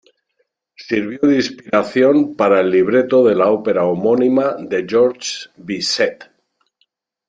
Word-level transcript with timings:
Sirvió 0.87 1.19
de 1.21 1.35
inspiración 1.35 2.35
para 2.35 2.61
el 2.61 2.71
libreto 2.71 3.23
de 3.23 3.35
la 3.35 3.51
ópera 3.51 3.83
homónima 3.83 4.55
de 4.57 4.87
Georges 4.89 5.51
Bizet. 5.55 6.23